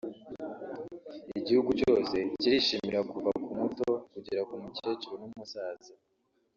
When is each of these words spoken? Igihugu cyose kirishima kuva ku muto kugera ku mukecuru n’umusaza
Igihugu 1.39 1.71
cyose 1.81 2.17
kirishima 2.39 2.99
kuva 3.11 3.29
ku 3.43 3.49
muto 3.59 3.89
kugera 4.13 4.41
ku 4.49 4.55
mukecuru 4.63 5.15
n’umusaza 5.21 5.91